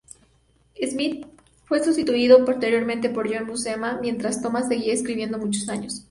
Smith 0.89 1.27
fue 1.65 1.83
sustituido 1.83 2.43
posteriormente 2.43 3.11
por 3.11 3.31
John 3.31 3.45
Buscema, 3.45 3.99
mientras 4.01 4.41
Thomas 4.41 4.67
siguió 4.67 4.91
escribiendo 4.91 5.37
muchos 5.37 5.69
años. 5.69 5.99